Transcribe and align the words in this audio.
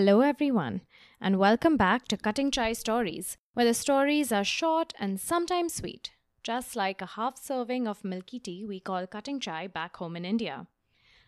Hello, 0.00 0.22
everyone, 0.22 0.80
and 1.20 1.38
welcome 1.38 1.76
back 1.76 2.08
to 2.08 2.16
Cutting 2.16 2.50
Chai 2.50 2.72
Stories, 2.72 3.36
where 3.52 3.66
the 3.66 3.74
stories 3.74 4.32
are 4.32 4.44
short 4.44 4.94
and 4.98 5.20
sometimes 5.20 5.74
sweet, 5.74 6.12
just 6.42 6.74
like 6.74 7.02
a 7.02 7.12
half 7.16 7.36
serving 7.36 7.86
of 7.86 8.02
milky 8.02 8.38
tea 8.38 8.64
we 8.64 8.80
call 8.80 9.06
cutting 9.06 9.38
chai 9.38 9.66
back 9.66 9.98
home 9.98 10.16
in 10.16 10.24
India. 10.24 10.66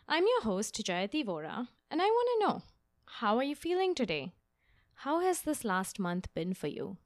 I'm 0.08 0.24
your 0.24 0.40
host, 0.44 0.82
Jayati 0.82 1.22
Vora, 1.22 1.68
and 1.90 2.00
I 2.00 2.06
want 2.06 2.28
to 2.32 2.46
know 2.46 2.62
how 3.20 3.36
are 3.36 3.42
you 3.42 3.54
feeling 3.54 3.94
today? 3.94 4.32
How 4.94 5.20
has 5.20 5.42
this 5.42 5.66
last 5.66 5.98
month 5.98 6.32
been 6.34 6.54
for 6.54 6.68
you? 6.68 6.96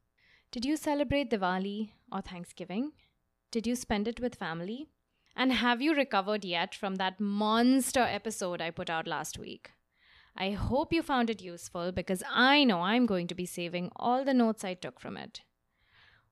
Did 0.51 0.63
you 0.63 0.77
celebrate 0.77 1.29
Diwali 1.29 1.89
or 2.09 2.21
Thanksgiving? 2.21 2.93
Did 3.51 3.67
you 3.67 3.75
spend 3.75 4.07
it 4.07 4.21
with 4.21 4.35
family? 4.35 4.87
And 5.35 5.51
have 5.51 5.81
you 5.81 5.93
recovered 5.93 6.45
yet 6.45 6.73
from 6.73 6.95
that 6.95 7.19
monster 7.19 8.03
episode 8.03 8.61
I 8.61 8.71
put 8.71 8.89
out 8.89 9.05
last 9.05 9.37
week? 9.37 9.71
I 10.39 10.51
hope 10.51 10.93
you 10.93 11.01
found 11.01 11.31
it 11.31 11.41
useful 11.41 11.91
because 11.91 12.21
I 12.31 12.63
know 12.63 12.81
I'm 12.81 13.07
going 13.07 13.25
to 13.27 13.35
be 13.35 13.47
saving 13.47 13.91
all 13.95 14.23
the 14.23 14.35
notes 14.35 14.63
I 14.63 14.75
took 14.75 14.99
from 14.99 15.17
it. 15.17 15.41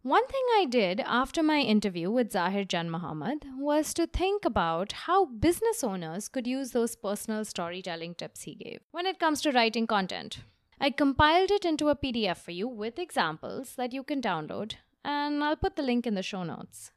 One 0.03 0.27
thing 0.27 0.43
I 0.57 0.65
did 0.69 0.99
after 0.99 1.41
my 1.41 1.61
interview 1.61 2.11
with 2.11 2.31
Zahir 2.31 2.63
Jan 2.63 2.91
Muhammad 2.91 3.47
was 3.57 3.91
to 3.95 4.05
think 4.05 4.45
about 4.45 4.91
how 4.91 5.25
business 5.25 5.83
owners 5.83 6.27
could 6.27 6.45
use 6.45 6.69
those 6.69 6.95
personal 6.95 7.43
storytelling 7.43 8.13
tips 8.13 8.43
he 8.43 8.53
gave 8.53 8.81
when 8.91 9.07
it 9.07 9.17
comes 9.17 9.41
to 9.41 9.51
writing 9.51 9.87
content. 9.87 10.41
I 10.79 10.91
compiled 10.91 11.49
it 11.49 11.65
into 11.65 11.89
a 11.89 11.95
PDF 11.95 12.37
for 12.37 12.51
you 12.51 12.67
with 12.67 12.99
examples 12.99 13.73
that 13.77 13.93
you 13.93 14.03
can 14.03 14.21
download, 14.21 14.75
and 15.03 15.43
I'll 15.43 15.55
put 15.55 15.75
the 15.75 15.81
link 15.81 16.05
in 16.05 16.13
the 16.13 16.21
show 16.21 16.43
notes. 16.43 16.91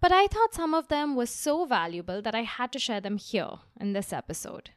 But 0.00 0.10
I 0.10 0.26
thought 0.26 0.54
some 0.54 0.74
of 0.74 0.88
them 0.88 1.14
were 1.14 1.26
so 1.26 1.64
valuable 1.64 2.20
that 2.22 2.34
I 2.34 2.42
had 2.42 2.72
to 2.72 2.80
share 2.80 3.00
them 3.00 3.18
here 3.18 3.60
in 3.80 3.92
this 3.92 4.12
episode. 4.12 4.70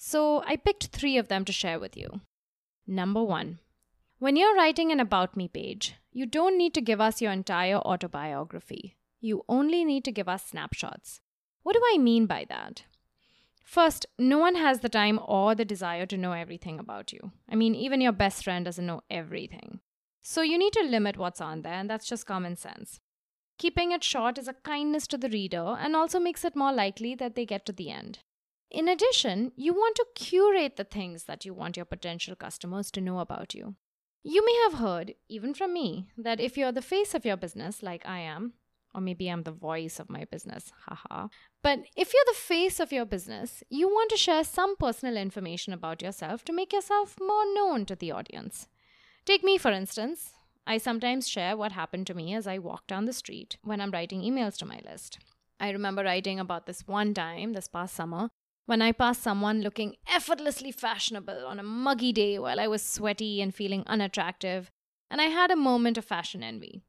So 0.00 0.44
I 0.46 0.56
picked 0.56 0.86
three 0.86 1.18
of 1.18 1.26
them 1.26 1.44
to 1.44 1.52
share 1.52 1.78
with 1.78 1.96
you. 1.96 2.20
Number 2.86 3.22
one, 3.22 3.58
when 4.18 4.36
you're 4.36 4.54
writing 4.54 4.92
an 4.92 5.00
About 5.00 5.36
Me 5.36 5.48
page, 5.48 5.96
you 6.12 6.24
don't 6.24 6.56
need 6.56 6.72
to 6.74 6.80
give 6.80 7.00
us 7.00 7.20
your 7.20 7.32
entire 7.32 7.76
autobiography. 7.78 8.96
You 9.20 9.44
only 9.48 9.84
need 9.84 10.04
to 10.04 10.12
give 10.12 10.28
us 10.28 10.46
snapshots. 10.46 11.20
What 11.64 11.74
do 11.74 11.82
I 11.92 11.98
mean 11.98 12.26
by 12.26 12.46
that? 12.48 12.84
First, 13.64 14.06
no 14.18 14.38
one 14.38 14.54
has 14.54 14.80
the 14.80 14.88
time 14.88 15.20
or 15.26 15.54
the 15.54 15.64
desire 15.64 16.06
to 16.06 16.16
know 16.16 16.32
everything 16.32 16.78
about 16.78 17.12
you. 17.12 17.32
I 17.50 17.56
mean, 17.56 17.74
even 17.74 18.00
your 18.00 18.12
best 18.12 18.44
friend 18.44 18.64
doesn't 18.64 18.86
know 18.86 19.02
everything. 19.10 19.80
So 20.22 20.42
you 20.42 20.58
need 20.58 20.72
to 20.74 20.82
limit 20.82 21.16
what's 21.16 21.40
on 21.40 21.62
there, 21.62 21.74
and 21.74 21.90
that's 21.90 22.08
just 22.08 22.24
common 22.24 22.56
sense. 22.56 23.00
Keeping 23.58 23.90
it 23.92 24.04
short 24.04 24.38
is 24.38 24.46
a 24.46 24.54
kindness 24.54 25.08
to 25.08 25.18
the 25.18 25.28
reader 25.28 25.76
and 25.78 25.96
also 25.96 26.20
makes 26.20 26.44
it 26.44 26.54
more 26.54 26.72
likely 26.72 27.14
that 27.16 27.34
they 27.34 27.44
get 27.44 27.66
to 27.66 27.72
the 27.72 27.90
end. 27.90 28.20
In 28.70 28.88
addition, 28.88 29.52
you 29.56 29.72
want 29.72 29.96
to 29.96 30.06
curate 30.14 30.76
the 30.76 30.84
things 30.84 31.24
that 31.24 31.44
you 31.44 31.54
want 31.54 31.76
your 31.76 31.86
potential 31.86 32.36
customers 32.36 32.90
to 32.90 33.00
know 33.00 33.20
about 33.20 33.54
you. 33.54 33.76
You 34.22 34.44
may 34.44 34.54
have 34.64 34.74
heard, 34.74 35.14
even 35.28 35.54
from 35.54 35.72
me, 35.72 36.08
that 36.18 36.40
if 36.40 36.58
you're 36.58 36.72
the 36.72 36.82
face 36.82 37.14
of 37.14 37.24
your 37.24 37.36
business, 37.36 37.82
like 37.82 38.06
I 38.06 38.18
am, 38.18 38.52
or 38.94 39.00
maybe 39.00 39.28
I'm 39.28 39.44
the 39.44 39.52
voice 39.52 39.98
of 39.98 40.10
my 40.10 40.24
business, 40.24 40.72
haha. 40.86 41.28
But 41.62 41.84
if 41.96 42.12
you're 42.12 42.24
the 42.26 42.34
face 42.34 42.78
of 42.78 42.92
your 42.92 43.06
business, 43.06 43.62
you 43.70 43.88
want 43.88 44.10
to 44.10 44.16
share 44.16 44.44
some 44.44 44.76
personal 44.76 45.16
information 45.16 45.72
about 45.72 46.02
yourself 46.02 46.44
to 46.44 46.52
make 46.52 46.72
yourself 46.72 47.16
more 47.20 47.44
known 47.54 47.86
to 47.86 47.96
the 47.96 48.12
audience. 48.12 48.68
Take 49.24 49.42
me, 49.42 49.56
for 49.56 49.70
instance. 49.70 50.32
I 50.66 50.76
sometimes 50.76 51.26
share 51.26 51.56
what 51.56 51.72
happened 51.72 52.06
to 52.08 52.14
me 52.14 52.34
as 52.34 52.46
I 52.46 52.58
walk 52.58 52.86
down 52.86 53.06
the 53.06 53.14
street 53.14 53.56
when 53.62 53.80
I'm 53.80 53.92
writing 53.92 54.20
emails 54.20 54.58
to 54.58 54.66
my 54.66 54.80
list. 54.84 55.18
I 55.58 55.70
remember 55.70 56.04
writing 56.04 56.38
about 56.38 56.66
this 56.66 56.86
one 56.86 57.14
time 57.14 57.54
this 57.54 57.68
past 57.68 57.94
summer 57.94 58.28
when 58.68 58.82
I 58.82 58.92
passed 58.92 59.22
someone 59.22 59.62
looking 59.62 59.96
effortlessly 60.06 60.70
fashionable 60.70 61.46
on 61.46 61.58
a 61.58 61.62
muggy 61.62 62.12
day 62.12 62.38
while 62.38 62.60
I 62.60 62.66
was 62.66 62.82
sweaty 62.82 63.40
and 63.40 63.54
feeling 63.54 63.82
unattractive, 63.86 64.70
and 65.10 65.22
I 65.22 65.28
had 65.28 65.50
a 65.50 65.56
moment 65.56 65.96
of 65.96 66.04
fashion 66.04 66.42
envy. 66.42 66.82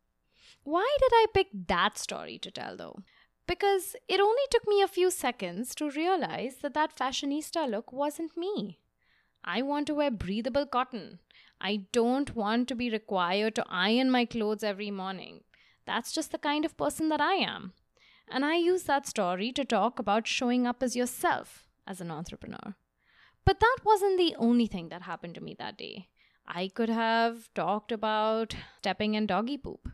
Why 0.63 0.97
did 0.99 1.11
I 1.13 1.27
pick 1.33 1.47
that 1.67 1.97
story 1.97 2.37
to 2.39 2.51
tell 2.51 2.75
though? 2.75 2.99
Because 3.47 3.95
it 4.09 4.19
only 4.19 4.41
took 4.51 4.67
me 4.67 4.81
a 4.81 4.89
few 4.89 5.09
seconds 5.09 5.73
to 5.75 5.89
realize 5.89 6.57
that 6.57 6.73
that 6.73 6.97
fashionista 6.97 7.65
look 7.71 7.93
wasn't 7.93 8.35
me. 8.35 8.79
I 9.45 9.61
want 9.61 9.87
to 9.87 9.95
wear 9.95 10.11
breathable 10.11 10.65
cotton. 10.65 11.19
I 11.61 11.85
don't 11.93 12.35
want 12.35 12.67
to 12.67 12.75
be 12.75 12.89
required 12.89 13.55
to 13.55 13.65
iron 13.69 14.11
my 14.11 14.25
clothes 14.25 14.65
every 14.65 14.91
morning. 14.91 15.45
That's 15.85 16.11
just 16.11 16.33
the 16.33 16.39
kind 16.39 16.65
of 16.65 16.75
person 16.75 17.07
that 17.07 17.21
I 17.21 17.35
am. 17.35 17.71
And 18.29 18.43
I 18.43 18.57
use 18.57 18.83
that 18.83 19.07
story 19.07 19.53
to 19.53 19.63
talk 19.63 19.97
about 19.97 20.27
showing 20.27 20.67
up 20.67 20.83
as 20.83 20.97
yourself, 20.97 21.68
as 21.89 21.99
an 21.99 22.11
entrepreneur. 22.11 22.75
But 23.43 23.59
that 23.59 23.77
wasn't 23.83 24.17
the 24.17 24.35
only 24.37 24.67
thing 24.67 24.89
that 24.89 25.01
happened 25.01 25.35
to 25.35 25.41
me 25.41 25.55
that 25.59 25.77
day. 25.77 26.07
I 26.47 26.67
could 26.67 26.89
have 26.89 27.53
talked 27.53 27.91
about 27.91 28.55
stepping 28.77 29.15
in 29.15 29.25
doggy 29.25 29.57
poop. 29.57 29.89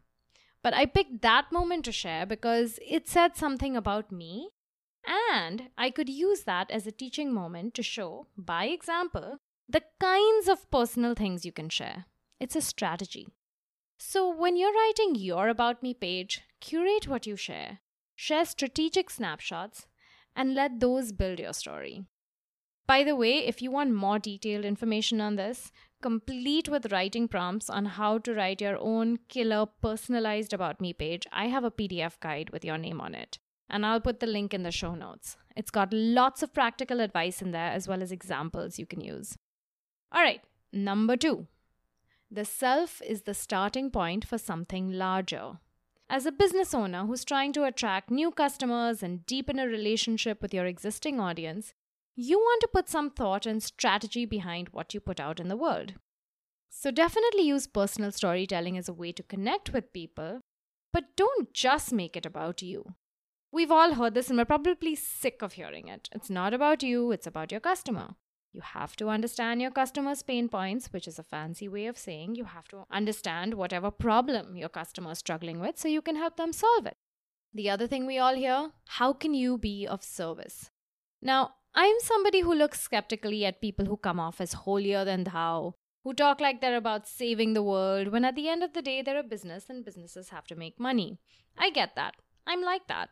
But 0.61 0.73
I 0.73 0.85
picked 0.85 1.21
that 1.21 1.51
moment 1.51 1.85
to 1.85 1.91
share 1.91 2.25
because 2.25 2.79
it 2.85 3.07
said 3.07 3.37
something 3.37 3.77
about 3.77 4.11
me, 4.11 4.49
and 5.29 5.69
I 5.77 5.89
could 5.91 6.09
use 6.09 6.43
that 6.43 6.71
as 6.71 6.87
a 6.87 6.91
teaching 6.91 7.33
moment 7.33 7.73
to 7.75 7.83
show, 7.83 8.27
by 8.37 8.65
example, 8.65 9.37
the 9.69 9.83
kinds 9.99 10.47
of 10.47 10.69
personal 10.71 11.13
things 11.13 11.45
you 11.45 11.51
can 11.51 11.69
share. 11.69 12.05
It's 12.39 12.55
a 12.55 12.61
strategy. 12.61 13.27
So, 13.97 14.29
when 14.29 14.57
you're 14.57 14.73
writing 14.73 15.15
your 15.15 15.47
About 15.47 15.81
Me 15.81 15.93
page, 15.93 16.41
curate 16.59 17.07
what 17.07 17.25
you 17.25 17.35
share, 17.35 17.79
share 18.15 18.45
strategic 18.45 19.09
snapshots, 19.09 19.87
and 20.35 20.53
let 20.53 20.79
those 20.79 21.11
build 21.11 21.39
your 21.39 21.53
story. 21.53 22.05
By 22.87 23.03
the 23.03 23.15
way, 23.15 23.39
if 23.39 23.61
you 23.61 23.71
want 23.71 23.93
more 23.93 24.19
detailed 24.19 24.63
information 24.63 25.19
on 25.19 25.37
this, 25.37 25.71
complete 26.03 26.69
with 26.69 26.91
writing 26.91 27.27
prompts 27.27 27.67
on 27.69 27.85
how 27.85 28.19
to 28.19 28.33
write 28.33 28.61
your 28.61 28.77
own 28.79 29.17
killer 29.27 29.65
personalized 29.81 30.53
About 30.53 30.79
Me 30.79 30.93
page, 30.93 31.25
I 31.31 31.47
have 31.47 31.63
a 31.63 31.71
PDF 31.71 32.19
guide 32.19 32.51
with 32.51 32.63
your 32.63 32.77
name 32.77 33.01
on 33.01 33.15
it. 33.15 33.39
And 33.67 33.83
I'll 33.85 34.01
put 34.01 34.19
the 34.19 34.27
link 34.27 34.53
in 34.53 34.61
the 34.61 34.71
show 34.71 34.93
notes. 34.93 35.35
It's 35.55 35.71
got 35.71 35.91
lots 35.91 36.43
of 36.43 36.53
practical 36.53 36.99
advice 36.99 37.41
in 37.41 37.49
there 37.49 37.71
as 37.71 37.87
well 37.87 38.03
as 38.03 38.11
examples 38.11 38.77
you 38.77 38.85
can 38.85 39.01
use. 39.01 39.35
All 40.11 40.21
right, 40.21 40.41
number 40.71 41.17
two. 41.17 41.47
The 42.29 42.45
self 42.45 43.01
is 43.01 43.23
the 43.23 43.33
starting 43.33 43.89
point 43.89 44.25
for 44.25 44.37
something 44.37 44.91
larger. 44.91 45.53
As 46.07 46.27
a 46.27 46.31
business 46.31 46.73
owner 46.75 47.05
who's 47.05 47.25
trying 47.25 47.51
to 47.53 47.63
attract 47.63 48.11
new 48.11 48.29
customers 48.29 49.01
and 49.01 49.25
deepen 49.25 49.57
a 49.57 49.65
relationship 49.65 50.39
with 50.39 50.53
your 50.53 50.67
existing 50.67 51.19
audience, 51.19 51.73
you 52.15 52.37
want 52.37 52.61
to 52.61 52.67
put 52.67 52.87
some 52.87 53.09
thought 53.09 53.47
and 53.47 53.61
strategy 53.61 54.25
behind 54.25 54.69
what 54.69 54.93
you 54.93 54.99
put 54.99 55.19
out 55.19 55.39
in 55.39 55.47
the 55.47 55.57
world. 55.57 55.95
So, 56.69 56.91
definitely 56.91 57.43
use 57.43 57.65
personal 57.65 58.11
storytelling 58.11 58.77
as 58.77 58.87
a 58.87 58.93
way 58.93 59.13
to 59.13 59.23
connect 59.23 59.73
with 59.73 59.93
people, 59.93 60.41
but 60.93 61.15
don't 61.15 61.53
just 61.53 61.91
make 61.91 62.15
it 62.15 62.25
about 62.25 62.61
you. 62.61 62.93
We've 63.51 63.71
all 63.71 63.95
heard 63.95 64.13
this 64.13 64.29
and 64.29 64.37
we're 64.37 64.45
probably 64.45 64.95
sick 64.95 65.41
of 65.41 65.53
hearing 65.53 65.87
it. 65.87 66.09
It's 66.11 66.29
not 66.29 66.53
about 66.53 66.83
you, 66.83 67.11
it's 67.11 67.25
about 67.25 67.51
your 67.51 67.61
customer. 67.61 68.15
You 68.55 68.61
have 68.61 68.95
to 68.95 69.09
understand 69.09 69.61
your 69.61 69.69
customer's 69.69 70.23
pain 70.23 70.47
points, 70.47 70.87
which 70.93 71.09
is 71.09 71.19
a 71.19 71.23
fancy 71.23 71.67
way 71.67 71.87
of 71.87 71.97
saying 71.97 72.35
you 72.35 72.45
have 72.45 72.69
to 72.69 72.85
understand 72.89 73.53
whatever 73.53 73.91
problem 73.91 74.55
your 74.55 74.69
customer 74.69 75.11
is 75.11 75.17
struggling 75.17 75.59
with 75.59 75.77
so 75.77 75.89
you 75.89 76.01
can 76.01 76.15
help 76.15 76.37
them 76.37 76.53
solve 76.53 76.85
it. 76.85 76.95
The 77.53 77.69
other 77.69 77.85
thing 77.85 78.05
we 78.05 78.17
all 78.17 78.33
hear 78.33 78.71
how 78.85 79.11
can 79.11 79.33
you 79.33 79.57
be 79.57 79.85
of 79.85 80.05
service? 80.05 80.69
Now, 81.21 81.55
I'm 81.73 81.97
somebody 81.99 82.39
who 82.39 82.55
looks 82.55 82.79
skeptically 82.79 83.43
at 83.43 83.59
people 83.59 83.87
who 83.87 83.97
come 83.97 84.21
off 84.21 84.39
as 84.39 84.53
holier 84.53 85.03
than 85.03 85.25
thou, 85.25 85.75
who 86.05 86.13
talk 86.13 86.39
like 86.39 86.61
they're 86.61 86.77
about 86.77 87.09
saving 87.09 87.55
the 87.55 87.63
world 87.63 88.07
when 88.07 88.23
at 88.23 88.37
the 88.37 88.47
end 88.47 88.63
of 88.63 88.71
the 88.71 88.81
day 88.81 89.01
they're 89.01 89.19
a 89.19 89.23
business 89.23 89.65
and 89.67 89.83
businesses 89.83 90.29
have 90.29 90.47
to 90.47 90.55
make 90.55 90.79
money. 90.79 91.19
I 91.57 91.71
get 91.71 91.97
that. 91.97 92.15
I'm 92.47 92.61
like 92.61 92.87
that. 92.87 93.09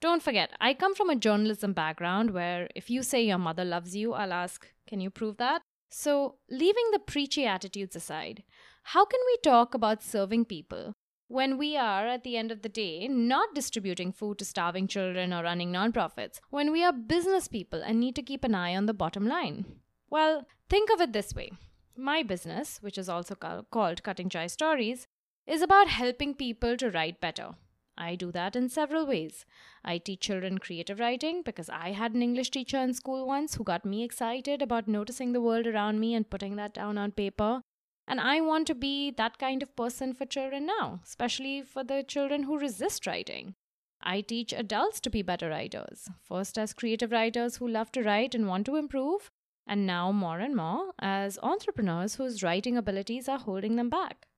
Don't 0.00 0.22
forget, 0.22 0.50
I 0.62 0.72
come 0.72 0.94
from 0.94 1.10
a 1.10 1.16
journalism 1.16 1.74
background 1.74 2.30
where 2.30 2.68
if 2.74 2.88
you 2.88 3.02
say 3.02 3.22
your 3.22 3.36
mother 3.36 3.66
loves 3.66 3.94
you, 3.94 4.14
I'll 4.14 4.32
ask, 4.32 4.66
can 4.88 5.00
you 5.00 5.10
prove 5.10 5.36
that? 5.36 5.62
So, 5.90 6.36
leaving 6.50 6.90
the 6.92 6.98
preachy 6.98 7.46
attitudes 7.46 7.94
aside, 7.94 8.42
how 8.82 9.04
can 9.04 9.20
we 9.26 9.36
talk 9.42 9.74
about 9.74 10.02
serving 10.02 10.46
people 10.46 10.94
when 11.28 11.58
we 11.58 11.76
are, 11.76 12.06
at 12.06 12.24
the 12.24 12.36
end 12.36 12.50
of 12.50 12.62
the 12.62 12.68
day, 12.68 13.06
not 13.06 13.54
distributing 13.54 14.12
food 14.12 14.38
to 14.38 14.44
starving 14.44 14.88
children 14.88 15.32
or 15.32 15.42
running 15.42 15.72
nonprofits, 15.72 16.40
when 16.50 16.72
we 16.72 16.82
are 16.82 16.92
business 16.92 17.48
people 17.48 17.82
and 17.82 18.00
need 18.00 18.16
to 18.16 18.22
keep 18.22 18.44
an 18.44 18.54
eye 18.54 18.74
on 18.74 18.86
the 18.86 18.94
bottom 18.94 19.26
line? 19.28 19.64
Well, 20.10 20.46
think 20.68 20.90
of 20.90 21.00
it 21.00 21.12
this 21.12 21.34
way 21.34 21.52
my 21.96 22.22
business, 22.22 22.78
which 22.80 22.96
is 22.96 23.08
also 23.08 23.34
called 23.34 24.02
Cutting 24.02 24.28
Chai 24.28 24.46
Stories, 24.46 25.06
is 25.46 25.62
about 25.62 25.88
helping 25.88 26.34
people 26.34 26.76
to 26.76 26.90
write 26.90 27.20
better 27.20 27.50
I 28.00 28.14
do 28.14 28.30
that 28.30 28.54
in 28.54 28.68
several 28.68 29.06
ways. 29.06 29.44
I 29.84 29.98
teach 29.98 30.20
children 30.20 30.58
creative 30.58 31.00
writing 31.00 31.42
because 31.44 31.68
I 31.68 31.90
had 31.90 32.14
an 32.14 32.22
English 32.22 32.50
teacher 32.50 32.78
in 32.78 32.94
school 32.94 33.26
once 33.26 33.56
who 33.56 33.64
got 33.64 33.84
me 33.84 34.04
excited 34.04 34.62
about 34.62 34.86
noticing 34.86 35.32
the 35.32 35.40
world 35.40 35.66
around 35.66 35.98
me 35.98 36.14
and 36.14 36.30
putting 36.30 36.54
that 36.56 36.72
down 36.74 36.96
on 36.96 37.10
paper. 37.10 37.62
And 38.06 38.20
I 38.20 38.40
want 38.40 38.68
to 38.68 38.74
be 38.76 39.10
that 39.10 39.38
kind 39.38 39.62
of 39.64 39.74
person 39.74 40.14
for 40.14 40.26
children 40.26 40.64
now, 40.64 41.00
especially 41.04 41.60
for 41.60 41.82
the 41.82 42.04
children 42.06 42.44
who 42.44 42.56
resist 42.56 43.04
writing. 43.04 43.54
I 44.00 44.20
teach 44.20 44.52
adults 44.52 45.00
to 45.00 45.10
be 45.10 45.22
better 45.22 45.50
writers, 45.50 46.08
first 46.22 46.56
as 46.56 46.72
creative 46.72 47.10
writers 47.10 47.56
who 47.56 47.66
love 47.66 47.90
to 47.92 48.02
write 48.02 48.32
and 48.32 48.46
want 48.46 48.64
to 48.66 48.76
improve, 48.76 49.28
and 49.66 49.86
now 49.86 50.12
more 50.12 50.38
and 50.38 50.54
more 50.54 50.92
as 51.00 51.36
entrepreneurs 51.42 52.14
whose 52.14 52.44
writing 52.44 52.76
abilities 52.76 53.28
are 53.28 53.38
holding 53.38 53.74
them 53.74 53.90
back. 53.90 54.28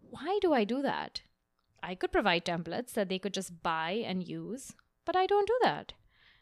Why 0.00 0.40
do 0.42 0.52
I 0.52 0.64
do 0.64 0.82
that? 0.82 1.22
I 1.88 1.94
could 1.94 2.10
provide 2.10 2.44
templates 2.44 2.94
that 2.94 3.08
they 3.08 3.20
could 3.20 3.32
just 3.32 3.62
buy 3.62 4.02
and 4.04 4.26
use, 4.26 4.72
but 5.04 5.14
I 5.14 5.24
don't 5.24 5.46
do 5.46 5.56
that. 5.62 5.92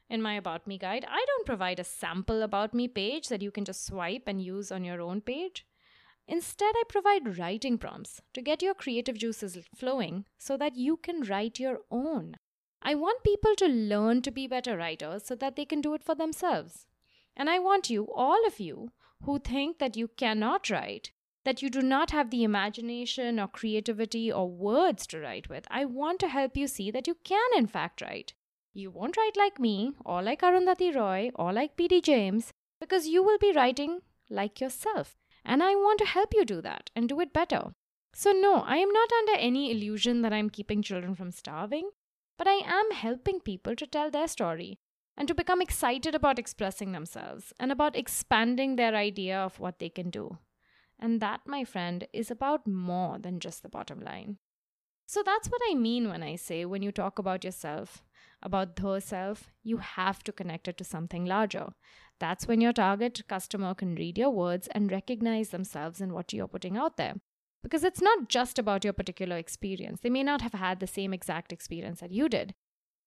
In 0.08 0.22
my 0.22 0.36
About 0.36 0.66
Me 0.66 0.78
guide, 0.78 1.04
I 1.06 1.22
don't 1.26 1.44
provide 1.44 1.78
a 1.78 1.84
sample 1.84 2.40
About 2.42 2.72
Me 2.72 2.88
page 2.88 3.28
that 3.28 3.42
you 3.42 3.50
can 3.50 3.66
just 3.66 3.84
swipe 3.84 4.22
and 4.26 4.40
use 4.40 4.72
on 4.72 4.84
your 4.84 5.02
own 5.02 5.20
page. 5.20 5.66
Instead, 6.26 6.74
I 6.74 6.84
provide 6.88 7.38
writing 7.38 7.76
prompts 7.76 8.22
to 8.32 8.40
get 8.40 8.62
your 8.62 8.72
creative 8.72 9.18
juices 9.18 9.58
flowing 9.76 10.24
so 10.38 10.56
that 10.56 10.76
you 10.76 10.96
can 10.96 11.24
write 11.24 11.60
your 11.60 11.80
own. 11.90 12.38
I 12.80 12.94
want 12.94 13.22
people 13.22 13.54
to 13.56 13.66
learn 13.66 14.22
to 14.22 14.30
be 14.30 14.46
better 14.46 14.78
writers 14.78 15.26
so 15.26 15.34
that 15.34 15.56
they 15.56 15.66
can 15.66 15.82
do 15.82 15.92
it 15.92 16.02
for 16.02 16.14
themselves. 16.14 16.86
And 17.36 17.50
I 17.50 17.58
want 17.58 17.90
you, 17.90 18.08
all 18.14 18.46
of 18.46 18.60
you, 18.60 18.92
who 19.24 19.38
think 19.38 19.78
that 19.78 19.94
you 19.94 20.08
cannot 20.08 20.70
write, 20.70 21.10
that 21.44 21.62
you 21.62 21.70
do 21.70 21.82
not 21.82 22.10
have 22.10 22.30
the 22.30 22.44
imagination 22.44 23.38
or 23.38 23.48
creativity 23.48 24.32
or 24.32 24.50
words 24.50 25.06
to 25.08 25.20
write 25.20 25.48
with, 25.48 25.66
I 25.70 25.84
want 25.84 26.20
to 26.20 26.28
help 26.28 26.56
you 26.56 26.66
see 26.66 26.90
that 26.90 27.06
you 27.06 27.16
can, 27.24 27.48
in 27.56 27.66
fact, 27.66 28.00
write. 28.00 28.32
You 28.72 28.90
won't 28.90 29.16
write 29.16 29.36
like 29.36 29.60
me, 29.60 29.92
or 30.04 30.22
like 30.22 30.42
Arundhati 30.42 30.94
Roy, 30.94 31.30
or 31.34 31.52
like 31.52 31.76
P.D. 31.76 32.00
James, 32.00 32.50
because 32.80 33.06
you 33.06 33.22
will 33.22 33.38
be 33.38 33.52
writing 33.52 34.00
like 34.28 34.60
yourself. 34.60 35.16
And 35.44 35.62
I 35.62 35.74
want 35.74 35.98
to 36.00 36.06
help 36.06 36.34
you 36.34 36.44
do 36.44 36.60
that 36.62 36.90
and 36.96 37.08
do 37.08 37.20
it 37.20 37.32
better. 37.32 37.72
So, 38.14 38.32
no, 38.32 38.62
I 38.62 38.78
am 38.78 38.92
not 38.92 39.12
under 39.12 39.34
any 39.38 39.70
illusion 39.70 40.22
that 40.22 40.32
I'm 40.32 40.48
keeping 40.48 40.82
children 40.82 41.14
from 41.14 41.30
starving, 41.30 41.90
but 42.38 42.48
I 42.48 42.62
am 42.64 42.92
helping 42.92 43.40
people 43.40 43.76
to 43.76 43.86
tell 43.86 44.10
their 44.10 44.28
story 44.28 44.78
and 45.16 45.28
to 45.28 45.34
become 45.34 45.60
excited 45.60 46.14
about 46.14 46.38
expressing 46.38 46.92
themselves 46.92 47.52
and 47.60 47.70
about 47.70 47.96
expanding 47.96 48.76
their 48.76 48.94
idea 48.94 49.38
of 49.38 49.60
what 49.60 49.78
they 49.78 49.88
can 49.88 50.10
do. 50.10 50.38
And 50.98 51.20
that, 51.20 51.40
my 51.46 51.64
friend, 51.64 52.06
is 52.12 52.30
about 52.30 52.66
more 52.66 53.18
than 53.18 53.40
just 53.40 53.62
the 53.62 53.68
bottom 53.68 54.00
line. 54.00 54.38
So 55.06 55.22
that's 55.24 55.48
what 55.48 55.60
I 55.70 55.74
mean 55.74 56.08
when 56.08 56.22
I 56.22 56.36
say 56.36 56.64
when 56.64 56.82
you 56.82 56.90
talk 56.90 57.18
about 57.18 57.44
yourself, 57.44 58.02
about 58.42 58.76
the 58.76 59.00
self, 59.00 59.50
you 59.62 59.78
have 59.78 60.22
to 60.24 60.32
connect 60.32 60.68
it 60.68 60.78
to 60.78 60.84
something 60.84 61.24
larger. 61.24 61.68
That's 62.20 62.46
when 62.46 62.60
your 62.60 62.72
target 62.72 63.22
customer 63.28 63.74
can 63.74 63.96
read 63.96 64.16
your 64.16 64.30
words 64.30 64.68
and 64.72 64.90
recognize 64.90 65.50
themselves 65.50 66.00
in 66.00 66.12
what 66.12 66.32
you're 66.32 66.48
putting 66.48 66.76
out 66.76 66.96
there. 66.96 67.14
Because 67.62 67.84
it's 67.84 68.00
not 68.00 68.28
just 68.28 68.58
about 68.58 68.84
your 68.84 68.92
particular 68.92 69.36
experience. 69.36 70.00
They 70.00 70.10
may 70.10 70.22
not 70.22 70.42
have 70.42 70.52
had 70.52 70.80
the 70.80 70.86
same 70.86 71.12
exact 71.12 71.52
experience 71.52 72.00
that 72.00 72.12
you 72.12 72.28
did, 72.28 72.54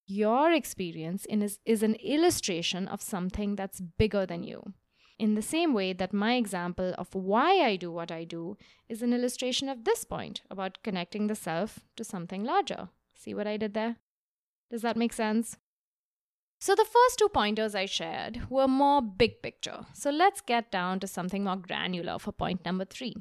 your 0.07 0.53
experience 0.53 1.25
is, 1.29 1.59
is 1.65 1.83
an 1.83 1.95
illustration 1.95 2.87
of 2.87 3.01
something 3.01 3.55
that's 3.55 3.81
bigger 3.81 4.25
than 4.25 4.43
you. 4.43 4.73
In 5.19 5.33
the 5.33 5.41
same 5.41 5.73
way 5.73 5.93
that 5.93 6.13
my 6.13 6.35
example 6.35 6.93
of 6.97 7.15
why 7.15 7.65
I 7.65 7.75
do 7.75 7.91
what 7.91 8.11
I 8.11 8.23
do 8.23 8.55
is 8.87 9.01
an 9.01 9.13
illustration 9.13 9.67
of 9.67 9.83
this 9.83 10.03
point 10.03 10.41
about 10.51 10.83
connecting 10.83 11.27
the 11.27 11.35
self 11.35 11.79
to 11.95 12.03
something 12.03 12.43
larger. 12.43 12.89
See 13.15 13.33
what 13.33 13.47
I 13.47 13.57
did 13.57 13.73
there? 13.73 13.95
Does 14.69 14.83
that 14.83 14.97
make 14.97 15.13
sense? 15.13 15.57
So, 16.59 16.73
the 16.75 16.85
first 16.85 17.19
two 17.19 17.29
pointers 17.29 17.75
I 17.75 17.85
shared 17.85 18.49
were 18.49 18.67
more 18.67 19.01
big 19.01 19.41
picture. 19.41 19.85
So, 19.93 20.09
let's 20.09 20.41
get 20.41 20.71
down 20.71 20.99
to 20.99 21.07
something 21.07 21.43
more 21.43 21.55
granular 21.55 22.17
for 22.19 22.31
point 22.31 22.65
number 22.65 22.85
three. 22.85 23.15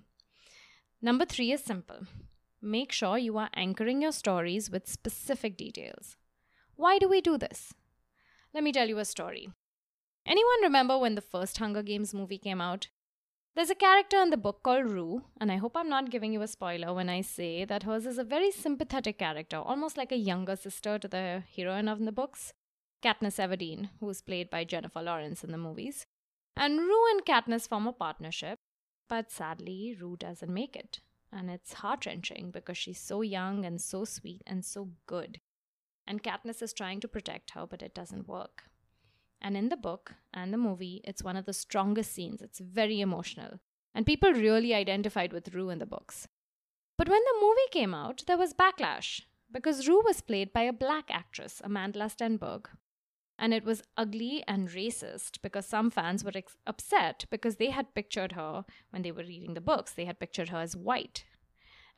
Number 1.02 1.24
three 1.24 1.52
is 1.52 1.62
simple 1.62 2.06
make 2.62 2.90
sure 2.90 3.16
you 3.16 3.38
are 3.38 3.50
anchoring 3.54 4.02
your 4.02 4.12
stories 4.12 4.70
with 4.70 4.88
specific 4.88 5.56
details. 5.56 6.16
Why 6.74 6.98
do 6.98 7.08
we 7.08 7.20
do 7.20 7.38
this? 7.38 7.72
Let 8.52 8.64
me 8.64 8.72
tell 8.72 8.88
you 8.88 8.98
a 8.98 9.04
story. 9.04 9.50
Anyone 10.26 10.62
remember 10.62 10.98
when 10.98 11.14
the 11.14 11.20
first 11.20 11.56
Hunger 11.58 11.84
Games 11.84 12.12
movie 12.12 12.38
came 12.38 12.60
out? 12.60 12.88
There's 13.54 13.70
a 13.70 13.76
character 13.76 14.20
in 14.20 14.30
the 14.30 14.36
book 14.36 14.64
called 14.64 14.90
Rue, 14.90 15.22
and 15.40 15.52
I 15.52 15.56
hope 15.56 15.76
I'm 15.76 15.88
not 15.88 16.10
giving 16.10 16.32
you 16.32 16.42
a 16.42 16.48
spoiler 16.48 16.92
when 16.92 17.08
I 17.08 17.20
say 17.20 17.64
that 17.64 17.84
hers 17.84 18.06
is 18.06 18.18
a 18.18 18.24
very 18.24 18.50
sympathetic 18.50 19.18
character, 19.18 19.56
almost 19.56 19.96
like 19.96 20.10
a 20.10 20.16
younger 20.16 20.56
sister 20.56 20.98
to 20.98 21.06
the 21.06 21.44
heroine 21.56 21.88
of 21.88 22.04
the 22.04 22.10
books, 22.10 22.52
Katniss 23.04 23.38
Everdeen, 23.38 23.90
who 24.00 24.10
is 24.10 24.20
played 24.20 24.50
by 24.50 24.64
Jennifer 24.64 25.00
Lawrence 25.00 25.44
in 25.44 25.52
the 25.52 25.58
movies. 25.58 26.06
And 26.56 26.80
Rue 26.80 27.10
and 27.12 27.24
Katniss 27.24 27.68
form 27.68 27.86
a 27.86 27.92
partnership, 27.92 28.58
but 29.08 29.30
sadly, 29.30 29.96
Rue 29.98 30.16
doesn't 30.16 30.52
make 30.52 30.74
it. 30.74 31.00
And 31.32 31.48
it's 31.48 31.74
heart 31.74 32.04
wrenching 32.04 32.50
because 32.50 32.76
she's 32.76 33.00
so 33.00 33.22
young 33.22 33.64
and 33.64 33.80
so 33.80 34.04
sweet 34.04 34.42
and 34.44 34.64
so 34.64 34.90
good 35.06 35.40
and 36.06 36.22
Katniss 36.22 36.62
is 36.62 36.72
trying 36.72 37.00
to 37.00 37.08
protect 37.08 37.50
her, 37.50 37.66
but 37.66 37.82
it 37.82 37.94
doesn't 37.94 38.28
work. 38.28 38.64
And 39.40 39.56
in 39.56 39.68
the 39.68 39.76
book 39.76 40.14
and 40.32 40.52
the 40.52 40.58
movie, 40.58 41.00
it's 41.04 41.22
one 41.22 41.36
of 41.36 41.44
the 41.44 41.52
strongest 41.52 42.12
scenes. 42.12 42.42
It's 42.42 42.58
very 42.58 43.00
emotional. 43.00 43.60
And 43.94 44.06
people 44.06 44.32
really 44.32 44.74
identified 44.74 45.32
with 45.32 45.54
Rue 45.54 45.70
in 45.70 45.78
the 45.78 45.86
books. 45.86 46.28
But 46.98 47.08
when 47.08 47.22
the 47.22 47.40
movie 47.40 47.70
came 47.70 47.94
out, 47.94 48.24
there 48.26 48.38
was 48.38 48.54
backlash 48.54 49.22
because 49.52 49.86
Rue 49.86 50.02
was 50.04 50.20
played 50.20 50.52
by 50.52 50.62
a 50.62 50.72
black 50.72 51.04
actress, 51.10 51.60
Amanda 51.62 52.00
Stenberg. 52.00 52.66
And 53.38 53.52
it 53.52 53.64
was 53.64 53.82
ugly 53.96 54.42
and 54.48 54.68
racist 54.70 55.42
because 55.42 55.66
some 55.66 55.90
fans 55.90 56.24
were 56.24 56.32
ex- 56.34 56.56
upset 56.66 57.26
because 57.30 57.56
they 57.56 57.70
had 57.70 57.94
pictured 57.94 58.32
her, 58.32 58.64
when 58.90 59.02
they 59.02 59.12
were 59.12 59.22
reading 59.22 59.52
the 59.52 59.60
books, 59.60 59.92
they 59.92 60.06
had 60.06 60.18
pictured 60.18 60.48
her 60.48 60.58
as 60.58 60.74
white 60.74 61.24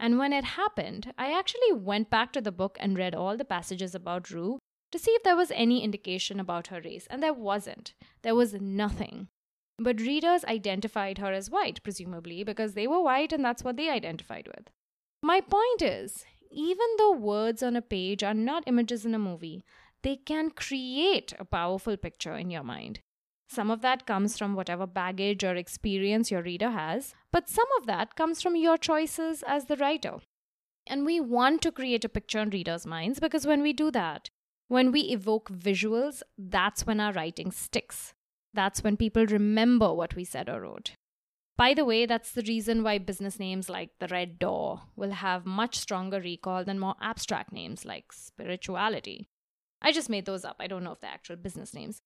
and 0.01 0.19
when 0.19 0.33
it 0.33 0.45
happened, 0.45 1.13
I 1.19 1.37
actually 1.37 1.73
went 1.73 2.09
back 2.09 2.33
to 2.33 2.41
the 2.41 2.53
book 2.53 2.77
and 2.81 2.97
read 2.97 3.15
all 3.15 3.37
the 3.37 3.45
passages 3.45 3.95
about 3.95 4.31
Rue 4.31 4.59
to 4.93 4.99
see 4.99 5.11
if 5.13 5.23
there 5.23 5.37
was 5.37 5.51
any 5.55 5.83
indication 5.83 6.41
about 6.41 6.69
her 6.69 6.81
race, 6.83 7.07
and 7.11 7.23
there 7.23 7.35
wasn't. 7.35 7.95
There 8.23 8.35
was 8.35 8.55
nothing. 8.55 9.29
But 9.79 10.01
readers 10.01 10.45
identified 10.45 11.19
her 11.19 11.33
as 11.33 11.51
white, 11.51 11.83
presumably, 11.83 12.43
because 12.43 12.75
they 12.75 12.87
were 12.87 13.03
white 13.03 13.33
and 13.33 13.45
that's 13.45 13.63
what 13.63 13.77
they 13.77 13.91
identified 13.91 14.49
with. 14.49 14.71
My 15.23 15.41
point 15.41 15.83
is, 15.83 16.25
even 16.51 16.87
though 16.97 17.13
words 17.13 17.63
on 17.63 17.77
a 17.77 17.83
page 17.83 18.23
are 18.23 18.35
not 18.35 18.65
images 18.67 19.05
in 19.05 19.15
a 19.15 19.19
movie, 19.19 19.65
they 20.03 20.17
can 20.17 20.51
create 20.51 21.33
a 21.39 21.45
powerful 21.45 21.97
picture 21.97 22.35
in 22.35 22.51
your 22.51 22.63
mind. 22.63 23.01
Some 23.51 23.71
of 23.71 23.81
that 23.81 24.07
comes 24.07 24.37
from 24.37 24.55
whatever 24.55 24.87
baggage 24.87 25.43
or 25.43 25.55
experience 25.55 26.31
your 26.31 26.43
reader 26.43 26.71
has, 26.71 27.15
but 27.33 27.49
some 27.49 27.67
of 27.79 27.87
that 27.87 28.15
comes 28.15 28.43
from 28.43 28.57
your 28.57 28.77
choices 28.77 29.43
as 29.47 29.67
the 29.67 29.77
writer. 29.77 30.19
And 30.87 31.07
we 31.07 31.21
want 31.21 31.63
to 31.63 31.73
create 31.73 32.05
a 32.05 32.09
picture 32.09 32.41
in 32.41 32.51
readers' 32.51 32.87
minds 32.87 33.21
because 33.21 33.47
when 33.47 33.63
we 33.63 33.73
do 33.73 33.91
that, 33.91 34.31
when 34.69 34.93
we 34.93 35.01
evoke 35.01 35.51
visuals, 35.51 36.23
that's 36.37 36.87
when 36.87 37.01
our 37.01 37.13
writing 37.13 37.51
sticks. 37.51 38.15
That's 38.55 38.83
when 38.83 38.97
people 38.97 39.27
remember 39.27 39.93
what 39.93 40.15
we 40.15 40.25
said 40.25 40.49
or 40.49 40.61
wrote. 40.61 40.93
By 41.57 41.75
the 41.75 41.85
way, 41.85 42.07
that's 42.07 42.31
the 42.31 42.45
reason 42.47 42.85
why 42.85 42.99
business 42.99 43.41
names 43.41 43.69
like 43.69 43.91
the 43.99 44.07
Red 44.07 44.39
Door 44.39 44.83
will 44.95 45.11
have 45.11 45.45
much 45.45 45.77
stronger 45.77 46.21
recall 46.21 46.65
than 46.65 46.79
more 46.79 46.95
abstract 47.03 47.53
names 47.53 47.85
like 47.85 48.13
spirituality. 48.13 49.27
I 49.83 49.91
just 49.91 50.09
made 50.09 50.27
those 50.27 50.45
up. 50.45 50.57
I 50.61 50.69
don't 50.69 50.85
know 50.85 50.93
if 50.93 51.01
they're 51.01 51.11
actual 51.11 51.37
business 51.37 51.75
names. 51.75 52.01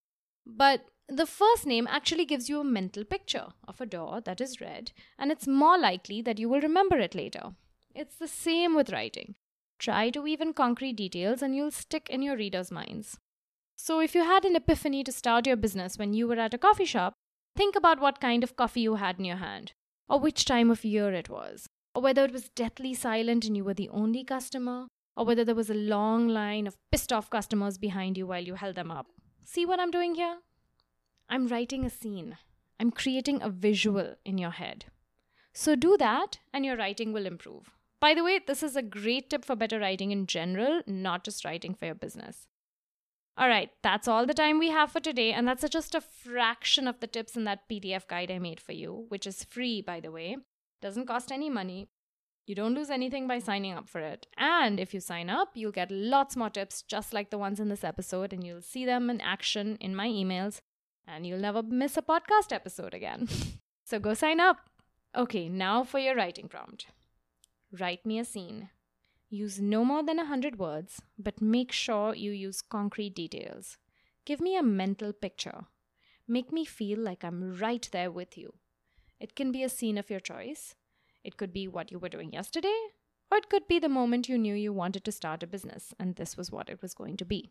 But 0.47 0.87
the 1.09 1.27
first 1.27 1.67
name 1.67 1.87
actually 1.91 2.25
gives 2.25 2.49
you 2.49 2.61
a 2.61 2.65
mental 2.65 3.05
picture 3.05 3.49
of 3.69 3.81
a 3.81 3.87
door 3.87 4.21
that 4.23 4.41
is 4.41 4.61
red, 4.61 4.93
and 5.19 5.31
it's 5.31 5.47
more 5.47 5.79
likely 5.79 6.23
that 6.23 6.39
you 6.39 6.49
will 6.49 6.61
remember 6.61 6.99
it 6.99 7.15
later. 7.15 7.55
It's 7.95 8.17
the 8.17 8.29
same 8.29 8.75
with 8.75 8.91
writing. 8.91 9.35
Try 9.83 10.11
to 10.11 10.23
weave 10.23 10.41
in 10.41 10.53
concrete 10.53 10.93
details, 10.93 11.43
and 11.43 11.57
you'll 11.57 11.73
stick 11.73 12.09
in 12.09 12.23
your 12.23 12.37
readers' 12.37 12.71
minds. 12.71 13.19
So, 13.75 13.99
if 13.99 14.15
you 14.15 14.23
had 14.23 14.45
an 14.45 14.55
epiphany 14.55 15.03
to 15.03 15.11
start 15.11 15.45
your 15.45 15.57
business 15.57 15.99
when 15.99 16.15
you 16.15 16.29
were 16.29 16.39
at 16.39 16.55
a 16.55 16.59
coffee 16.59 16.85
shop, 16.85 17.15
think 17.57 17.75
about 17.75 18.01
what 18.01 18.21
kind 18.21 18.45
of 18.45 18.55
coffee 18.55 18.83
you 18.83 18.95
had 18.95 19.19
in 19.19 19.25
your 19.25 19.39
hand, 19.39 19.73
or 20.09 20.21
which 20.21 20.45
time 20.45 20.71
of 20.71 20.85
year 20.85 21.13
it 21.13 21.29
was, 21.29 21.67
or 21.97 22.03
whether 22.03 22.25
it 22.25 22.33
was 22.33 22.49
deathly 22.51 22.95
silent 22.95 23.45
and 23.45 23.57
you 23.57 23.65
were 23.65 23.75
the 23.75 23.89
only 23.89 24.23
customer, 24.23 24.87
or 25.17 25.27
whether 25.27 25.45
there 25.45 25.57
was 25.57 25.69
a 25.69 25.75
long 25.75 26.29
line 26.29 26.69
of 26.69 26.77
pissed 26.93 27.13
off 27.13 27.29
customers 27.29 27.77
behind 27.77 28.17
you 28.17 28.25
while 28.25 28.45
you 28.45 28.55
held 28.55 28.77
them 28.77 28.93
up. 28.93 29.09
See 29.45 29.67
what 29.67 29.81
I'm 29.81 29.91
doing 29.91 30.15
here? 30.15 30.37
I'm 31.29 31.49
writing 31.49 31.85
a 31.85 31.91
scene. 31.91 32.39
I'm 32.79 32.93
creating 32.93 33.43
a 33.43 33.51
visual 33.51 34.15
in 34.25 34.39
your 34.39 34.53
head. 34.53 34.85
So 35.53 35.75
do 35.75 35.97
that, 35.97 36.39
and 36.53 36.65
your 36.65 36.77
writing 36.77 37.13
will 37.13 37.27
improve. 37.27 37.73
By 38.03 38.15
the 38.15 38.25
way, 38.25 38.41
this 38.45 38.65
is 38.65 38.75
a 38.75 38.83
great 38.83 39.31
tip 39.31 39.45
for 39.45 39.55
better 39.55 39.79
writing 39.79 40.11
in 40.11 40.27
general, 40.27 40.83
not 40.89 41.23
just 41.23 41.45
writing 41.45 41.73
for 41.73 41.85
your 41.85 41.95
business. 41.95 42.49
All 43.37 43.47
right, 43.47 43.71
that's 43.81 44.09
all 44.09 44.27
the 44.27 44.35
time 44.35 44.59
we 44.59 44.71
have 44.71 44.91
for 44.91 44.99
today, 44.99 45.33
and 45.33 45.47
that's 45.47 45.67
just 45.69 45.95
a 45.95 46.01
fraction 46.01 46.89
of 46.89 46.99
the 46.99 47.07
tips 47.07 47.37
in 47.37 47.45
that 47.45 47.69
PDF 47.71 48.09
guide 48.09 48.33
I 48.33 48.41
made 48.41 48.59
for 48.59 48.73
you, 48.73 49.07
which 49.09 49.25
is 49.25 49.45
free, 49.45 49.81
by 49.83 50.01
the 50.01 50.11
way. 50.11 50.37
Doesn't 50.81 51.07
cost 51.07 51.31
any 51.31 51.49
money. 51.49 51.87
You 52.45 52.57
don't 52.57 52.75
lose 52.75 52.91
anything 52.91 53.29
by 53.29 53.39
signing 53.39 53.73
up 53.73 53.89
for 53.89 54.01
it. 54.01 54.27
And 54.37 54.81
if 54.81 54.93
you 54.93 54.99
sign 54.99 55.31
up, 55.31 55.51
you'll 55.55 55.71
get 55.71 55.93
lots 55.93 56.35
more 56.35 56.51
tips 56.51 56.83
just 56.83 57.13
like 57.13 57.31
the 57.31 57.39
ones 57.39 57.61
in 57.61 57.69
this 57.69 57.85
episode, 57.85 58.33
and 58.33 58.43
you'll 58.45 58.63
see 58.63 58.85
them 58.85 59.11
in 59.11 59.21
action 59.21 59.79
in 59.81 59.95
my 59.95 60.09
emails, 60.09 60.61
and 61.07 61.25
you'll 61.25 61.39
never 61.39 61.63
miss 61.63 61.97
a 61.97 62.03
podcast 62.03 62.51
episode 62.51 62.95
again. 62.95 63.29
so 63.87 64.01
go 64.01 64.13
sign 64.13 64.41
up. 64.41 64.57
Okay, 65.17 65.49
now 65.49 65.85
for 65.85 66.01
your 66.01 66.17
writing 66.17 66.49
prompt 66.49 66.87
Write 67.81 68.05
me 68.07 68.19
a 68.19 68.25
scene. 68.25 68.71
Use 69.31 69.61
no 69.61 69.85
more 69.85 70.03
than 70.05 70.19
a 70.19 70.25
100 70.25 70.59
words, 70.59 71.01
but 71.19 71.41
make 71.41 71.73
sure 71.73 72.15
you 72.15 72.31
use 72.31 72.63
concrete 72.63 73.15
details. 73.15 73.79
Give 74.25 74.41
me 74.41 74.57
a 74.57 74.63
mental 74.63 75.13
picture. 75.13 75.65
make 76.29 76.53
me 76.53 76.65
feel 76.65 76.99
like 76.99 77.25
I'm 77.25 77.59
right 77.59 77.89
there 77.93 78.11
with 78.11 78.39
you. 78.39 78.55
It 79.21 79.35
can 79.35 79.53
be 79.53 79.63
a 79.63 79.69
scene 79.69 79.99
of 79.99 80.11
your 80.11 80.21
choice. 80.21 80.75
It 81.25 81.37
could 81.37 81.53
be 81.53 81.69
what 81.69 81.91
you 81.91 81.99
were 81.99 82.09
doing 82.09 82.33
yesterday, 82.33 82.79
or 83.31 83.39
it 83.39 83.49
could 83.49 83.67
be 83.69 83.79
the 83.79 83.89
moment 83.89 84.29
you 84.29 84.39
knew 84.39 84.55
you 84.55 84.73
wanted 84.73 85.05
to 85.05 85.13
start 85.13 85.43
a 85.43 85.47
business 85.47 85.93
and 85.99 86.17
this 86.17 86.37
was 86.37 86.51
what 86.53 86.69
it 86.69 86.81
was 86.83 86.95
going 86.95 87.17
to 87.19 87.25
be. 87.25 87.51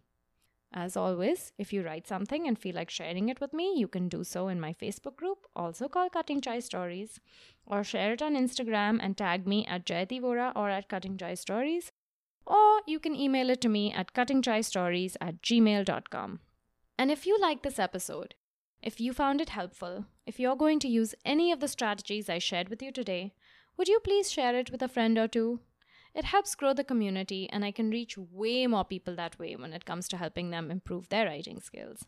As 0.74 0.96
always, 0.96 1.52
if 1.58 1.74
you 1.74 1.84
write 1.84 2.08
something 2.08 2.48
and 2.48 2.58
feel 2.58 2.76
like 2.76 2.90
sharing 2.90 3.28
it 3.28 3.42
with 3.42 3.54
me, 3.54 3.74
you 3.76 3.90
can 3.90 4.08
do 4.08 4.24
so 4.24 4.48
in 4.48 4.60
my 4.60 4.72
Facebook 4.74 5.18
group, 5.18 5.46
also 5.54 5.90
called 5.90 6.14
Cutting 6.14 6.40
Chai 6.40 6.60
Stories, 6.60 7.20
or 7.66 7.84
share 7.84 8.14
it 8.14 8.22
on 8.22 8.36
Instagram 8.36 8.98
and 9.02 9.18
tag 9.18 9.46
me 9.46 9.66
at 9.66 9.86
Jayati 9.86 10.22
Vora 10.22 10.54
or 10.56 10.70
at 10.70 10.88
Cutting 10.88 11.18
Chai 11.18 11.34
Stories, 11.34 11.92
or 12.46 12.82
you 12.88 13.00
can 13.00 13.16
email 13.16 13.50
it 13.50 13.60
to 13.62 13.70
me 13.70 13.92
at 13.92 14.14
cuttingchaistories 14.14 15.18
at 15.20 15.42
gmail.com. 15.42 16.40
And 16.98 17.12
if 17.12 17.26
you 17.26 17.38
like 17.40 17.64
this 17.64 17.80
episode, 17.80 18.36
if 18.82 19.02
you 19.02 19.12
found 19.12 19.42
it 19.42 19.50
helpful, 19.50 20.06
if 20.26 20.40
you're 20.40 20.56
going 20.56 20.80
to 20.80 20.88
use 20.88 21.16
any 21.26 21.52
of 21.52 21.60
the 21.60 21.68
strategies 21.68 22.30
I 22.30 22.40
shared 22.40 22.70
with 22.70 22.82
you 22.82 22.92
today, 22.92 23.34
would 23.78 23.90
you 23.90 24.00
please 24.00 24.32
share 24.32 24.56
it 24.56 24.72
with 24.72 24.82
a 24.82 24.88
friend 24.88 25.18
or 25.18 25.28
two? 25.28 25.60
It 26.14 26.26
helps 26.26 26.56
grow 26.56 26.74
the 26.74 26.84
community, 26.84 27.50
and 27.50 27.64
I 27.64 27.72
can 27.72 27.90
reach 27.90 28.18
way 28.18 28.68
more 28.68 28.84
people 28.84 29.16
that 29.16 29.40
way 29.40 29.56
when 29.56 29.74
it 29.74 29.86
comes 29.86 30.08
to 30.10 30.18
helping 30.18 30.50
them 30.50 30.70
improve 30.70 31.10
their 31.10 31.26
writing 31.26 31.62
skills. 31.62 32.06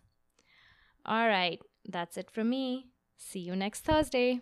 All 1.06 1.28
right, 1.28 1.60
that's 1.88 2.18
it 2.18 2.30
from 2.30 2.50
me. 2.50 2.88
See 3.18 3.40
you 3.40 3.56
next 3.56 3.82
Thursday. 3.82 4.42